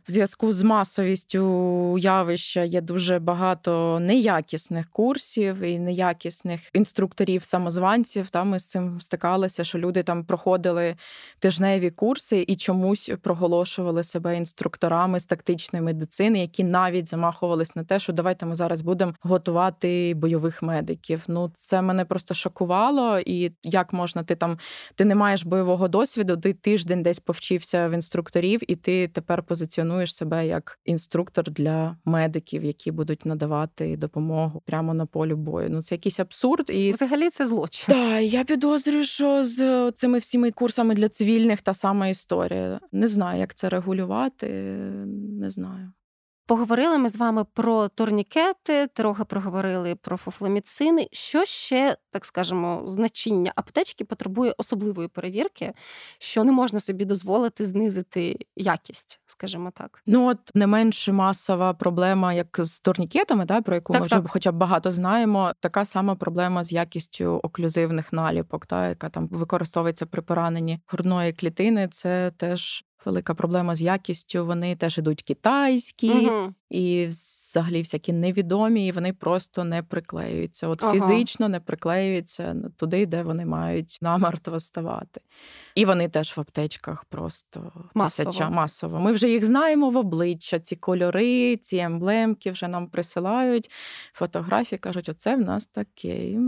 в 0.08 0.10
зв'язку 0.10 0.52
з 0.52 0.62
масовістю 0.62 1.98
явища 1.98 2.62
є 2.62 2.80
дуже 2.80 3.18
багато 3.18 3.98
неякісних 4.00 4.90
курсів 4.90 5.60
і 5.60 5.78
неякісних 5.78 6.60
інструкторів-самозванців. 6.74 8.28
Та 8.28 8.44
ми 8.44 8.58
з 8.58 8.66
цим 8.66 9.00
стикалися, 9.00 9.64
що 9.64 9.78
люди 9.78 10.02
там 10.02 10.24
проходили 10.24 10.96
тижневі 11.38 11.90
курси 11.90 12.44
і 12.48 12.56
чомусь 12.56 13.10
проголошували 13.22 14.02
себе 14.02 14.36
інструкторами 14.36 15.20
з 15.20 15.26
тактичної 15.26 15.84
медицини, 15.84 16.38
які 16.38 16.64
навіть 16.64 17.08
замахувались 17.08 17.76
на 17.76 17.84
те, 17.84 18.00
що 18.00 18.12
давайте 18.12 18.46
ми 18.46 18.54
зараз 18.54 18.82
будемо 18.82 19.14
готувати 19.20 20.14
бойових 20.16 20.62
медиків. 20.62 21.24
Ну 21.28 21.52
це 21.54 21.82
мене 21.82 22.04
просто 22.04 22.34
шокувало. 22.34 23.18
І 23.18 23.52
як 23.62 23.92
можна 23.92 24.22
ти 24.22 24.34
там, 24.34 24.58
ти 24.94 25.04
не 25.04 25.14
маєш 25.14 25.44
бойового 25.44 25.88
досвіду, 25.88 26.21
ти 26.24 26.52
тиждень 26.52 27.02
десь 27.02 27.18
повчився 27.18 27.88
в 27.88 27.92
інструкторів, 27.92 28.60
і 28.68 28.76
ти 28.76 29.08
тепер 29.08 29.42
позиціонуєш 29.42 30.14
себе 30.14 30.46
як 30.46 30.78
інструктор 30.84 31.50
для 31.50 31.96
медиків, 32.04 32.64
які 32.64 32.90
будуть 32.90 33.26
надавати 33.26 33.96
допомогу 33.96 34.62
прямо 34.66 34.94
на 34.94 35.06
полі 35.06 35.34
бою. 35.34 35.68
Ну 35.70 35.82
це 35.82 35.94
якийсь 35.94 36.20
абсурд 36.20 36.70
і. 36.70 36.92
Взагалі 36.92 37.30
це 37.30 37.46
злочин. 37.46 37.94
Так, 37.94 38.22
я 38.22 38.44
підозрюю, 38.44 39.04
що 39.04 39.44
з 39.44 39.90
цими 39.92 40.18
всіми 40.18 40.50
курсами 40.50 40.94
для 40.94 41.08
цивільних 41.08 41.60
та 41.60 41.74
сама 41.74 42.08
історія. 42.08 42.80
Не 42.92 43.08
знаю, 43.08 43.40
як 43.40 43.54
це 43.54 43.68
регулювати. 43.68 44.46
Не 45.40 45.50
знаю. 45.50 45.92
Поговорили 46.52 46.98
ми 46.98 47.08
з 47.08 47.16
вами 47.16 47.44
про 47.44 47.88
турнікети, 47.88 48.86
трохи 48.86 49.24
проговорили 49.24 49.94
про 49.94 50.16
фуфломіцини. 50.16 51.08
Що 51.12 51.44
ще, 51.44 51.96
так 52.10 52.26
скажемо, 52.26 52.82
значення 52.86 53.52
аптечки 53.56 54.04
потребує 54.04 54.54
особливої 54.58 55.08
перевірки, 55.08 55.72
що 56.18 56.44
не 56.44 56.52
можна 56.52 56.80
собі 56.80 57.04
дозволити 57.04 57.64
знизити 57.64 58.36
якість, 58.56 59.20
скажімо 59.26 59.72
так. 59.74 60.02
Ну 60.06 60.28
от 60.28 60.38
не 60.54 60.66
менш 60.66 61.08
масова 61.08 61.74
проблема, 61.74 62.32
як 62.32 62.56
з 62.58 62.80
турнікетами, 62.80 63.44
да, 63.44 63.62
про 63.62 63.74
яку 63.74 63.92
Так, 63.92 64.02
ми 64.02 64.06
вже 64.06 64.16
так. 64.16 64.30
хоча 64.30 64.52
б 64.52 64.56
багато 64.56 64.90
знаємо. 64.90 65.52
Така 65.60 65.84
сама 65.84 66.14
проблема 66.14 66.64
з 66.64 66.72
якістю 66.72 67.40
оклюзивних 67.42 68.12
наліпок, 68.12 68.66
та, 68.66 68.88
яка 68.88 69.08
там 69.08 69.28
використовується 69.28 70.06
при 70.06 70.22
пораненні 70.22 70.80
грудної 70.88 71.32
клітини. 71.32 71.88
Це 71.88 72.32
теж. 72.36 72.84
Велика 73.04 73.34
проблема 73.34 73.74
з 73.74 73.82
якістю. 73.82 74.46
Вони 74.46 74.76
теж 74.76 74.98
ідуть 74.98 75.22
китайські 75.22 76.10
Угу. 76.12 76.54
і 76.70 77.06
взагалі 77.06 77.78
всякі 77.78 78.12
невідомі, 78.12 78.86
і 78.86 78.92
вони 78.92 79.12
просто 79.12 79.64
не 79.64 79.82
приклеюються. 79.82 80.68
От 80.68 80.82
Ага. 80.82 80.92
фізично 80.92 81.48
не 81.48 81.60
приклеюються 81.60 82.56
туди, 82.76 83.06
де 83.06 83.22
вони 83.22 83.46
мають 83.46 83.98
намертво 84.02 84.60
ставати. 84.60 85.20
І 85.74 85.84
вони 85.84 86.08
теж 86.08 86.36
в 86.36 86.40
аптечках 86.40 87.04
просто 87.04 87.72
Масово. 87.94 88.30
тисяча 88.30 88.50
масово. 88.50 89.00
Ми 89.00 89.12
вже 89.12 89.28
їх 89.30 89.44
знаємо 89.44 89.90
в 89.90 89.96
обличчя. 89.96 90.58
Ці 90.58 90.76
кольори, 90.76 91.56
ці 91.56 91.76
емблемки 91.76 92.50
вже 92.50 92.68
нам 92.68 92.86
присилають 92.86 93.70
фотографії. 94.12 94.78
кажуть, 94.78 95.08
оце 95.08 95.36
в 95.36 95.40
нас 95.40 95.66
таке. 95.66 96.38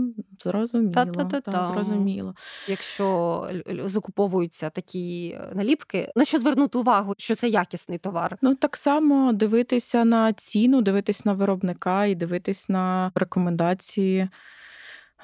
Зрозуміло. 0.49 0.93
Та-та-та-та. 0.93 1.51
Та, 1.51 1.67
зрозуміло. 1.67 2.35
Якщо 2.67 3.49
закуповуються 3.85 4.69
такі 4.69 5.37
е, 5.41 5.51
наліпки, 5.55 6.11
на 6.15 6.25
що 6.25 6.37
звернути 6.39 6.77
увагу, 6.77 7.13
що 7.17 7.35
це 7.35 7.47
якісний 7.47 7.97
товар? 7.97 8.37
Ну 8.41 8.55
так 8.55 8.77
само 8.77 9.33
дивитися 9.33 10.05
на 10.05 10.33
ціну, 10.33 10.81
дивитись 10.81 11.25
на 11.25 11.33
виробника 11.33 12.05
і 12.05 12.15
дивитись 12.15 12.69
на 12.69 13.11
рекомендації. 13.15 14.19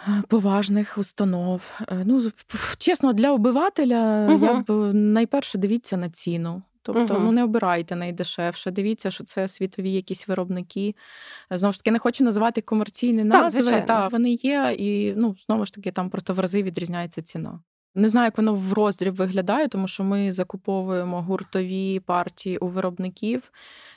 е, 0.07 0.23
Поважних 0.27 0.97
установ. 0.97 1.79
Е, 1.91 2.03
Ну, 2.05 2.31
чесно, 2.77 3.13
для 3.13 3.31
обивателя 3.31 4.27
Мгм. 4.29 4.43
я 4.45 4.53
б 4.59 4.93
найперше 4.93 5.57
дивіться 5.57 5.97
на 5.97 6.09
ціну. 6.09 6.61
Тобто, 6.83 7.13
угу. 7.13 7.23
ну 7.23 7.31
не 7.31 7.43
обирайте 7.43 7.95
найдешевше. 7.95 8.71
Дивіться, 8.71 9.11
що 9.11 9.23
це 9.23 9.47
світові 9.47 9.93
якісь 9.93 10.27
виробники. 10.27 10.95
Е, 11.51 11.57
Знову 11.57 11.71
ж 11.71 11.79
таки, 11.79 11.91
не 11.91 11.99
хочу 11.99 12.23
називати 12.23 12.61
комерційні 12.61 13.23
назви. 13.23 13.61
звичайно. 13.61 13.85
Та 13.87 14.07
вони 14.07 14.31
є, 14.31 14.75
і 14.79 15.13
ну 15.17 15.35
знову 15.45 15.65
ж 15.65 15.73
таки, 15.73 15.91
там 15.91 16.09
просто 16.09 16.33
в 16.33 16.39
рази 16.39 16.63
відрізняється 16.63 17.21
ціна. 17.21 17.59
Не 17.95 18.09
знаю, 18.09 18.25
як 18.25 18.37
воно 18.37 18.55
в 18.55 18.73
роздріб 18.73 19.15
виглядає, 19.15 19.67
тому 19.67 19.87
що 19.87 20.03
ми 20.03 20.33
закуповуємо 20.33 21.21
гуртові 21.21 21.99
партії 21.99 22.57
у 22.57 22.67
виробників. 22.67 23.51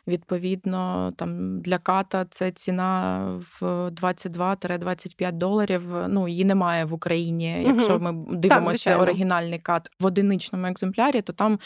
Відповідно, 0.07 1.13
там 1.17 1.61
для 1.61 1.79
ката 1.79 2.27
це 2.31 2.51
ціна 2.51 3.25
в 3.61 3.63
22-25 3.63 5.33
доларів. 5.33 5.83
Ну 6.09 6.29
її 6.29 6.45
немає 6.45 6.85
в 6.85 6.93
Україні. 6.93 7.65
Якщо 7.67 7.99
ми 7.99 8.13
дивимося 8.31 8.71
звичайно. 8.71 9.03
оригінальний 9.03 9.59
кат 9.59 9.91
в 10.01 10.07
одиничному 10.07 10.67
екземплярі, 10.67 11.23
то 11.23 11.33
там 11.33 11.59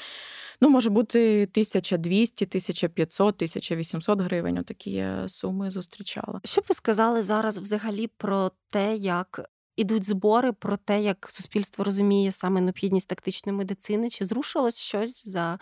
ну 0.61 0.68
може 0.68 0.90
бути 0.90 1.42
1200, 1.42 2.44
1500, 2.44 3.35
1800 3.35 4.20
гривень. 4.20 4.58
Отакі 4.58 5.04
суми 5.26 5.70
зустрічала. 5.70 6.40
Що 6.44 6.61
б 6.61 6.64
ви 6.68 6.75
сказали 6.75 7.23
зараз 7.23 7.58
взагалі 7.58 8.06
про 8.06 8.50
те, 8.70 8.94
як 8.97 9.40
ідуть 9.78 10.04
збори 10.04 10.52
про 10.52 10.76
те, 10.76 11.02
як 11.02 11.26
суспільство 11.30 11.85
розуміє 11.85 12.32
саме 12.32 12.61
необхідність 12.61 13.08
тактичної 13.08 13.58
медицини? 13.58 14.11
Чи 14.11 14.25
зрушилось 14.25 14.78
щось 14.78 15.28
за 15.28 15.58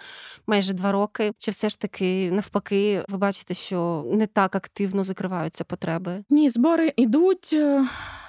майже 0.47 0.73
два 0.73 0.93
роки? 0.93 1.33
Чи 1.39 1.51
все 1.51 1.69
ж 1.69 1.81
таки 1.81 2.31
навпаки, 2.33 3.05
ви 3.09 3.19
бачите, 3.19 3.55
що 3.55 4.05
не 4.13 4.27
так 4.27 4.57
активно 4.57 5.05
закриваються 5.05 5.65
потреби? 5.65 6.25
Ні, 6.31 6.51
збори 6.51 6.93
ідуть. 6.97 7.57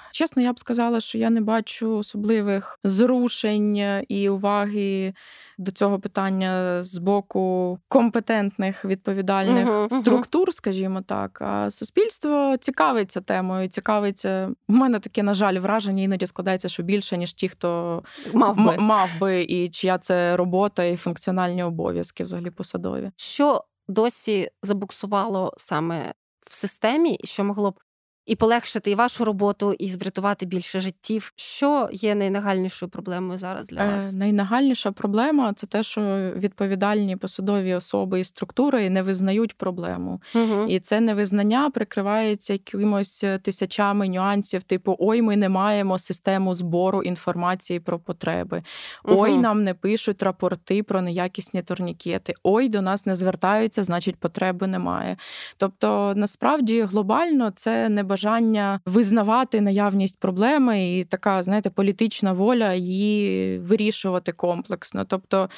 Е, 0.07 0.09
Чесно, 0.11 0.41
я 0.41 0.53
б 0.53 0.59
сказала, 0.59 0.99
що 0.99 1.17
я 1.17 1.29
не 1.29 1.41
бачу 1.41 1.97
особливих 1.97 2.79
зрушень 2.83 4.03
і 4.07 4.29
уваги 4.29 5.13
до 5.57 5.71
цього 5.71 5.99
питання 5.99 6.83
з 6.83 6.97
боку 6.97 7.79
компетентних 7.87 8.85
відповідальних 8.85 9.67
uh-huh, 9.67 9.89
структур, 9.89 10.53
скажімо 10.53 11.01
так. 11.01 11.41
А 11.41 11.69
суспільство 11.69 12.57
цікавиться 12.57 13.21
темою, 13.21 13.67
цікавиться. 13.67 14.49
У 14.67 14.73
мене 14.73 14.99
таке, 14.99 15.23
на 15.23 15.33
жаль, 15.33 15.59
враження 15.59 16.03
іноді 16.03 16.27
складається, 16.27 16.69
що 16.69 16.83
більше 16.83 17.17
ніж 17.17 17.33
ті, 17.33 17.49
хто 17.49 18.03
мав 18.33 18.55
би, 18.55 18.73
м- 18.73 18.83
мав 18.83 19.09
би 19.19 19.43
і 19.43 19.69
чия 19.69 19.97
це 19.97 20.35
робота 20.35 20.83
і 20.83 20.97
функціональні 20.97 21.63
обов'язки 21.63 22.23
взагалі 22.23 22.49
посадові. 22.51 23.11
Що 23.15 23.63
досі 23.87 24.49
забуксувало 24.63 25.53
саме 25.57 26.13
в 26.49 26.55
системі, 26.55 27.13
і 27.13 27.27
що 27.27 27.43
могло 27.43 27.71
б 27.71 27.79
і 28.27 28.35
полегшити 28.35 28.91
і 28.91 28.95
вашу 28.95 29.25
роботу, 29.25 29.73
і 29.73 29.95
врятувати 29.95 30.45
більше 30.45 30.79
життів. 30.79 31.33
Що 31.35 31.89
є 31.91 32.15
найнагальнішою 32.15 32.89
проблемою 32.89 33.37
зараз 33.37 33.67
для 33.67 33.85
вас? 33.85 34.13
Е, 34.13 34.17
найнагальніша 34.17 34.91
проблема 34.91 35.53
це 35.53 35.67
те, 35.67 35.83
що 35.83 36.31
відповідальні 36.35 37.15
посадові 37.15 37.73
особи 37.73 38.19
і 38.19 38.23
структури 38.23 38.89
не 38.89 39.01
визнають 39.01 39.57
проблему, 39.57 40.21
угу. 40.35 40.65
і 40.67 40.79
це 40.79 40.99
невизнання 40.99 41.69
прикривається 41.69 42.53
якимось 42.53 43.23
е, 43.23 43.37
тисячами 43.37 44.07
нюансів, 44.07 44.63
типу 44.63 44.95
Ой, 44.99 45.21
ми 45.21 45.35
не 45.35 45.49
маємо 45.49 45.99
систему 45.99 46.55
збору 46.55 47.03
інформації 47.03 47.79
про 47.79 47.99
потреби. 47.99 48.63
Ой, 49.03 49.31
угу. 49.31 49.41
нам 49.41 49.63
не 49.63 49.73
пишуть 49.73 50.23
рапорти 50.23 50.83
про 50.83 51.01
неякісні 51.01 51.61
турнікети. 51.61 52.33
Ой, 52.43 52.69
до 52.69 52.81
нас 52.81 53.05
не 53.05 53.15
звертаються, 53.15 53.83
значить, 53.83 54.15
потреби 54.15 54.67
немає. 54.67 55.17
Тобто, 55.57 56.13
насправді 56.15 56.81
глобально 56.81 57.51
це 57.55 57.89
не 57.89 58.03
бажання 58.17 58.79
визнавати 58.85 59.61
наявність 59.61 60.19
проблеми 60.19 60.97
і 60.97 61.03
така, 61.03 61.43
знаєте, 61.43 61.69
політична 61.69 62.33
воля 62.33 62.73
її 62.73 63.59
вирішувати 63.59 64.31
комплексно. 64.31 65.05
Тобто, 65.05 65.49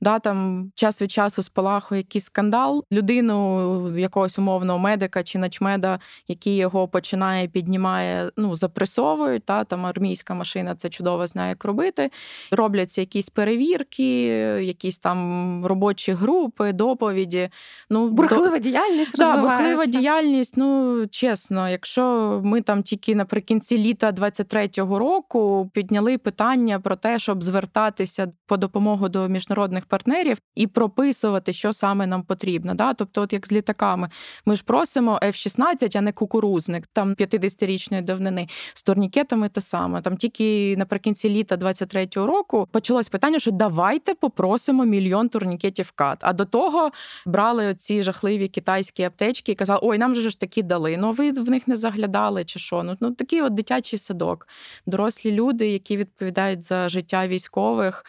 да, 0.00 0.18
там 0.18 0.70
час 0.74 1.02
від 1.02 1.10
часу 1.10 1.42
спалахує 1.42 2.00
якийсь 2.00 2.24
скандал, 2.24 2.84
людину 2.92 3.98
якогось 3.98 4.38
умовного 4.38 4.78
медика 4.78 5.22
чи 5.22 5.38
начмеда, 5.38 5.98
який 6.28 6.56
його 6.56 6.88
починає 6.88 7.48
піднімає, 7.48 8.30
ну 8.36 8.56
запресовують. 8.56 9.44
Та 9.44 9.64
там 9.64 9.86
армійська 9.86 10.34
машина 10.34 10.74
це 10.74 10.88
чудово 10.88 11.26
знає, 11.26 11.48
як 11.48 11.64
робити. 11.64 12.10
Робляться 12.50 13.00
якісь 13.00 13.28
перевірки, 13.28 14.26
якісь 14.62 14.98
там 14.98 15.66
робочі 15.66 16.12
групи, 16.12 16.72
доповіді. 16.72 17.48
Ну 17.90 18.08
бурхлива 18.08 18.50
до... 18.50 18.58
діяльність 18.58 19.16
да, 19.16 19.36
бурхлива 19.36 19.86
діяльність. 19.86 20.56
Ну 20.56 21.06
чесно, 21.10 21.68
якщо 21.68 22.05
ми 22.44 22.60
там 22.60 22.82
тільки 22.82 23.14
наприкінці 23.14 23.78
літа 23.78 24.12
23-го 24.12 24.98
року 24.98 25.70
підняли 25.74 26.18
питання 26.18 26.80
про 26.80 26.96
те, 26.96 27.18
щоб 27.18 27.42
звертатися 27.42 28.32
по 28.46 28.56
допомогу 28.56 29.08
до 29.08 29.28
міжнародних 29.28 29.86
партнерів 29.86 30.38
і 30.54 30.66
прописувати, 30.66 31.52
що 31.52 31.72
саме 31.72 32.06
нам 32.06 32.22
потрібно. 32.22 32.74
Да? 32.74 32.94
Тобто, 32.94 33.22
от 33.22 33.32
як 33.32 33.46
з 33.46 33.52
літаками, 33.52 34.08
ми 34.46 34.56
ж 34.56 34.64
просимо 34.64 35.18
F-16, 35.22 35.98
а 35.98 36.00
не 36.00 36.12
кукурузник, 36.12 36.86
там 36.86 37.14
50-річної 37.14 38.02
давнини 38.02 38.48
з 38.74 38.82
турнікетами 38.82 39.48
те 39.48 39.60
саме. 39.60 40.00
Там 40.02 40.16
тільки 40.16 40.76
наприкінці 40.76 41.28
літа 41.30 41.56
23-го 41.56 42.26
року 42.26 42.68
почалось 42.72 43.08
питання, 43.08 43.38
що 43.38 43.50
давайте 43.50 44.14
попросимо 44.14 44.84
мільйон 44.84 45.28
турнікетів 45.28 45.92
кат. 45.94 46.18
А 46.20 46.32
до 46.32 46.44
того 46.44 46.90
брали 47.26 47.66
оці 47.66 48.02
жахливі 48.02 48.48
китайські 48.48 49.02
аптечки 49.02 49.52
і 49.52 49.54
казали, 49.54 49.80
ой, 49.82 49.98
нам 49.98 50.14
же 50.14 50.30
ж 50.30 50.40
такі 50.40 50.62
дали. 50.62 50.96
Ну 50.96 51.12
ви 51.12 51.32
в 51.32 51.50
них 51.50 51.68
не 51.68 51.76
заглядаєте 51.76 51.95
заглядали 51.96 52.44
чи 52.44 52.58
що. 52.58 52.82
Ну, 52.82 52.96
ну 53.00 53.10
такий 53.10 53.42
от 53.42 53.54
дитячий 53.54 53.98
садок, 53.98 54.48
дорослі 54.86 55.32
люди, 55.32 55.68
які 55.68 55.96
відповідають 55.96 56.62
за 56.62 56.88
життя 56.88 57.28
військових. 57.28 58.04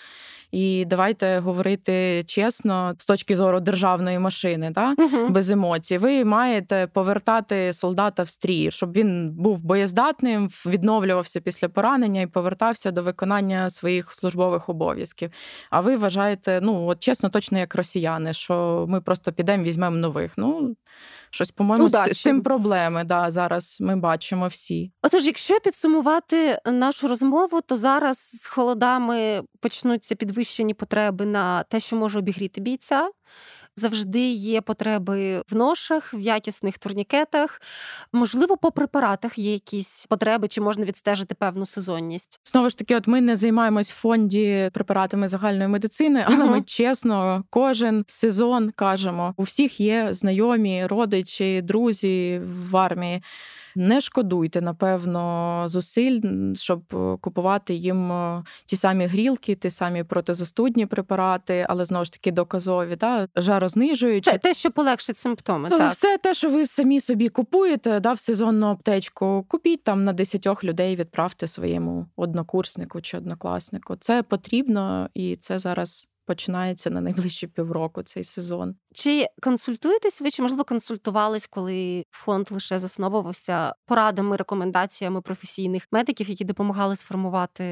І 0.52 0.86
давайте 0.86 1.40
говорити 1.40 2.24
чесно, 2.28 2.96
з 3.00 3.06
точки 3.06 3.36
зору 3.36 3.60
державної 3.60 4.20
машини, 4.20 4.72
да? 4.72 4.96
uh 4.96 5.30
без 5.30 5.52
емоцій. 5.52 5.98
Ви 5.98 6.26
маєте 6.26 6.88
повертати 6.94 7.74
солдата 7.74 8.24
в 8.24 8.30
стрій, 8.30 8.72
щоб 8.72 8.92
він 8.92 9.32
був 9.32 9.64
боєздатним, 9.64 10.50
відновлювався 10.66 11.42
після 11.42 11.70
поранення 11.70 12.22
і 12.22 12.28
повертався 12.28 12.92
до 12.92 13.04
виконання 13.04 13.70
своїх 13.70 14.14
службових 14.14 14.70
обов'язків. 14.70 15.32
А 15.70 15.82
ви 15.82 15.98
вважаєте, 15.98 16.60
ну 16.64 16.88
от 16.88 17.00
чесно, 17.00 17.30
точно 17.30 17.60
як 17.60 17.76
росіяни, 17.76 18.34
що 18.34 18.86
ми 18.90 19.02
просто 19.02 19.32
підемо, 19.32 19.64
візьмемо 19.64 19.96
нових. 19.96 20.32
Ну 20.38 20.76
щось, 21.30 21.52
по-моєму, 21.52 21.90
з, 21.90 22.14
з 22.14 22.22
цим 22.22 22.42
проблеми 22.42 23.04
да, 23.04 23.32
зараз 23.32 23.78
ми 23.82 23.96
бачимо 23.96 24.48
всі. 24.48 24.92
Отож, 25.02 25.26
якщо 25.26 25.60
підсумувати 25.60 26.60
нашу 26.66 27.08
розмову, 27.08 27.62
то 27.62 27.78
зараз 27.78 28.18
з 28.18 28.48
холодами 28.48 29.42
почнуться 29.60 30.16
підвищені 30.38 30.74
потреби 30.74 31.26
на 31.26 31.64
те, 31.64 31.80
що 31.80 31.96
може 31.96 32.20
обігріти 32.20 32.62
бійця 32.62 33.10
завжди 33.76 34.32
є 34.32 34.62
потреби 34.62 35.44
в 35.50 35.56
ношах, 35.56 36.14
в 36.14 36.20
якісних 36.20 36.78
турнікетах. 36.78 37.62
Можливо, 38.14 38.58
по 38.58 38.72
препаратах 38.72 39.38
є 39.38 39.54
якісь 39.54 40.06
потреби, 40.10 40.48
чи 40.48 40.62
можна 40.62 40.86
відстежити 40.86 41.36
певну 41.36 41.66
сезонність. 41.66 42.40
Знову 42.44 42.70
ж 42.70 42.78
таки, 42.78 42.96
от 42.96 43.08
ми 43.08 43.22
не 43.22 43.36
займаємось 43.36 43.92
в 43.92 43.96
фонді 43.96 44.70
препаратами 44.74 45.28
загальної 45.28 45.68
медицини, 45.68 46.24
але 46.28 46.38
uh-huh. 46.38 46.50
ми 46.50 46.62
чесно, 46.62 47.44
кожен 47.50 48.04
сезон 48.08 48.72
кажемо: 48.76 49.34
у 49.38 49.44
всіх 49.44 49.80
є 49.80 50.08
знайомі, 50.12 50.86
родичі, 50.86 51.62
друзі 51.62 52.42
в 52.44 52.78
армії 52.78 53.24
не 53.78 54.02
шкодуйте, 54.02 54.62
напевно, 54.62 55.64
зусиль, 55.68 56.22
щоб 56.56 56.82
е, 56.94 57.18
купувати 57.22 57.74
їм 57.74 58.12
е, 58.12 58.44
ті 58.66 58.76
самі 58.76 59.06
грілки, 59.06 59.56
ті 59.56 59.70
самі 59.70 60.04
протизастудні 60.04 60.86
препарати, 60.86 61.66
але 61.70 61.86
знову 61.86 62.06
ж 62.06 62.12
таки 62.12 62.32
доказові, 62.32 62.96
да, 62.96 63.28
жарознижуючі. 63.36 64.32
Те, 64.32 64.38
те, 64.38 64.54
що 64.54 64.72
полегшить 64.72 65.18
симптоми. 65.18 65.70
так. 65.70 65.92
Все 65.92 66.18
те, 66.18 66.34
що 66.34 66.50
ви 66.50 66.66
самі 66.66 67.02
собі 67.02 67.30
купуєте, 67.30 68.00
да, 68.00 68.14
в 68.14 68.20
сезонну 68.20 68.68
аптечку, 68.68 69.46
купіть 69.48 69.84
там 69.84 70.04
на 70.04 70.14
десятьох 70.14 70.64
людей, 70.64 70.96
відправте 70.96 71.48
своєму 71.48 72.06
однокурснику 72.16 73.02
чи 73.02 73.18
однокласнику. 73.18 73.96
Це 73.96 74.24
потрібно 74.24 75.10
і 75.14 75.36
це 75.36 75.60
зараз 75.60 76.10
починається 76.28 76.90
на 76.90 77.02
найближчі 77.02 77.48
півроку 77.48 78.04
цей 78.04 78.24
сезон. 78.24 78.76
Чи 79.00 79.28
консультуєтесь 79.42 80.22
ви, 80.22 80.32
чи 80.32 80.42
можливо 80.42 80.64
консультувались, 80.64 81.48
коли 81.48 82.06
фонд 82.12 82.48
лише 82.52 82.80
засновувався 82.80 83.74
порадами, 83.86 84.36
рекомендаціями 84.36 85.22
професійних 85.22 85.88
медиків, 85.92 86.30
які 86.30 86.46
допомагали 86.46 86.96
сформувати 86.96 87.64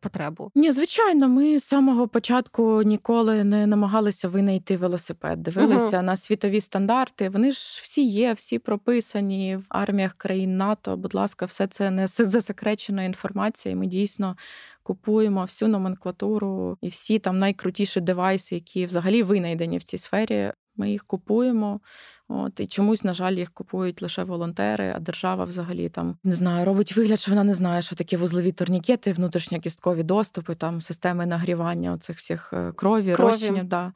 потребу? 0.00 0.50
Ні, 0.54 0.72
звичайно, 0.72 1.28
ми 1.28 1.58
з 1.58 1.64
самого 1.64 2.08
початку 2.08 2.82
ніколи 2.82 3.44
не 3.44 3.66
намагалися 3.66 4.28
винайти 4.28 4.76
велосипед. 4.76 5.42
Дивилися 5.42 5.96
угу. 5.96 6.06
на 6.06 6.16
світові 6.16 6.60
стандарти. 6.60 7.28
Вони 7.28 7.50
ж 7.50 7.80
всі 7.82 8.04
є, 8.04 8.32
всі 8.32 8.58
прописані 8.58 9.56
в 9.56 9.64
арміях 9.68 10.14
країн 10.14 10.56
НАТО. 10.56 10.96
Будь 10.96 11.14
ласка, 11.14 11.46
все 11.46 11.66
це 11.66 11.90
не 11.90 12.06
засекречена 12.06 13.04
інформація. 13.04 13.76
Ми 13.76 13.86
дійсно 13.86 14.36
купуємо 14.82 15.42
всю 15.42 15.68
номенклатуру 15.68 16.78
і 16.80 16.88
всі 16.88 17.18
там 17.18 17.38
найкрутіші 17.38 18.00
девайси, 18.00 18.54
які 18.54 18.86
взагалі 18.86 19.22
винайдені 19.22 19.78
в 19.78 19.82
цій 19.82 19.98
сфері. 19.98 20.52
Ми 20.76 20.90
їх 20.90 21.04
купуємо, 21.04 21.80
от 22.28 22.60
і 22.60 22.66
чомусь, 22.66 23.04
на 23.04 23.14
жаль, 23.14 23.32
їх 23.32 23.50
купують 23.50 24.02
лише 24.02 24.24
волонтери, 24.24 24.92
а 24.96 24.98
держава 24.98 25.44
взагалі 25.44 25.88
там 25.88 26.16
не 26.24 26.34
знаю, 26.34 26.64
робить 26.64 26.96
вигляд, 26.96 27.20
що 27.20 27.30
вона 27.30 27.44
не 27.44 27.54
знає, 27.54 27.82
що 27.82 27.96
такі 27.96 28.16
вузлові 28.16 28.52
турнікети, 28.52 29.12
внутрішньокісткові 29.12 30.02
доступи, 30.02 30.54
там 30.54 30.80
системи 30.80 31.26
нагрівання 31.26 31.92
оцих 31.92 32.16
всіх 32.16 32.52
е, 32.52 32.72
крові, 32.72 33.12
крові. 33.12 33.30
розчинів. 33.30 33.64
Да 33.64 33.92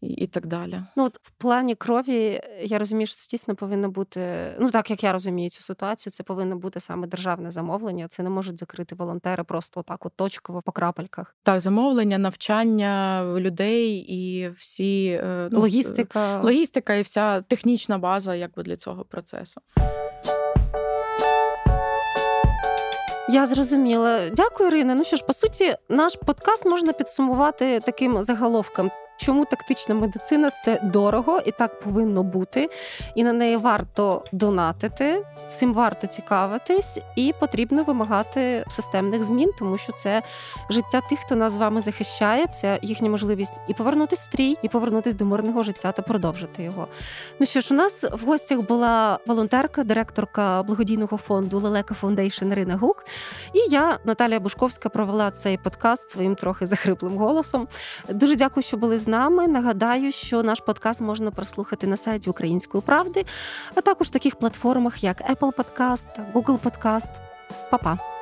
і 0.00 0.08
і 0.08 0.26
так 0.26 0.46
далі. 0.46 0.82
Ну 0.96 1.04
от 1.04 1.18
в 1.22 1.30
плані 1.30 1.74
крові 1.74 2.40
я 2.62 2.78
розумію, 2.78 3.06
що 3.06 3.16
це 3.16 3.28
дійсно 3.30 3.54
повинно 3.54 3.90
бути. 3.90 4.20
Ну 4.60 4.70
так 4.70 4.90
як 4.90 5.02
я 5.02 5.12
розумію 5.12 5.50
цю 5.50 5.62
ситуацію, 5.62 6.12
це 6.12 6.22
повинно 6.22 6.56
бути 6.56 6.80
саме 6.80 7.06
державне 7.06 7.50
замовлення. 7.50 8.08
Це 8.08 8.22
не 8.22 8.30
можуть 8.30 8.58
закрити 8.58 8.94
волонтери 8.94 9.44
просто 9.44 9.82
так, 9.82 10.06
от 10.06 10.12
точково 10.16 10.62
по 10.62 10.72
крапельках. 10.72 11.36
Так, 11.42 11.60
замовлення, 11.60 12.18
навчання 12.18 13.24
людей 13.36 13.96
і 14.08 14.48
всі 14.48 15.20
е, 15.22 15.48
ну, 15.52 15.60
логістика, 15.60 16.40
логістика 16.40 16.94
і 16.94 17.02
вся 17.02 17.40
технічна 17.42 17.98
база, 17.98 18.34
якби 18.34 18.62
для 18.62 18.76
цього 18.76 19.04
процесу. 19.04 19.60
Я 23.28 23.46
зрозуміла. 23.46 24.30
Дякую, 24.30 24.68
Ірина. 24.68 24.94
Ну 24.94 25.04
що 25.04 25.16
ж, 25.16 25.24
по 25.24 25.32
суті, 25.32 25.76
наш 25.88 26.16
подкаст 26.26 26.64
можна 26.64 26.92
підсумувати 26.92 27.80
таким 27.80 28.22
заголовком. 28.22 28.90
Чому 29.16 29.44
тактична 29.44 29.94
медицина 29.94 30.50
це 30.50 30.80
дорого 30.82 31.40
і 31.46 31.50
так 31.50 31.80
повинно 31.80 32.22
бути, 32.22 32.70
і 33.14 33.24
на 33.24 33.32
неї 33.32 33.56
варто 33.56 34.24
донатити. 34.32 35.26
Цим 35.48 35.74
варто 35.74 36.06
цікавитись, 36.06 36.98
і 37.16 37.34
потрібно 37.40 37.84
вимагати 37.84 38.64
системних 38.70 39.22
змін, 39.22 39.50
тому 39.58 39.78
що 39.78 39.92
це 39.92 40.22
життя 40.70 41.00
тих, 41.08 41.18
хто 41.18 41.36
нас 41.36 41.52
з 41.52 41.56
вами 41.56 41.80
захищає, 41.80 42.46
це 42.46 42.78
їхня 42.82 43.10
можливість 43.10 43.60
і 43.68 43.74
повернутися 43.74 44.18
в 44.18 44.22
стрій, 44.22 44.56
і 44.62 44.68
повернутися 44.68 45.16
до 45.16 45.24
мирного 45.24 45.62
життя 45.62 45.92
та 45.92 46.02
продовжити 46.02 46.62
його. 46.62 46.88
Ну 47.38 47.46
що 47.46 47.60
ж, 47.60 47.74
у 47.74 47.76
нас 47.76 48.04
в 48.12 48.26
гостях 48.26 48.60
була 48.60 49.18
волонтерка, 49.26 49.84
директорка 49.84 50.62
благодійного 50.62 51.16
фонду 51.16 51.58
Leleka 51.58 51.94
Foundation 51.94 52.52
Ірина 52.52 52.76
Гук. 52.76 53.04
І 53.52 53.58
я, 53.70 53.98
Наталія 54.04 54.40
Бушковська, 54.40 54.88
провела 54.88 55.30
цей 55.30 55.58
подкаст 55.58 56.10
своїм 56.10 56.34
трохи 56.34 56.66
захриплим 56.66 57.16
голосом. 57.16 57.68
Дуже 58.08 58.36
дякую, 58.36 58.64
що 58.64 58.76
були 58.76 58.98
нами. 59.06 59.48
Нагадаю, 59.48 60.12
що 60.12 60.42
наш 60.42 60.60
подкаст 60.60 61.00
можна 61.00 61.30
прослухати 61.30 61.86
на 61.86 61.96
сайті 61.96 62.30
Української 62.30 62.82
правди, 62.82 63.24
а 63.74 63.80
також 63.80 64.10
таких 64.10 64.36
платформах, 64.36 65.04
як 65.04 65.30
Apple 65.30 65.52
Podcast, 65.52 66.32
Google 66.34 66.58
Podcast. 66.58 67.10
Па-па! 67.70 68.15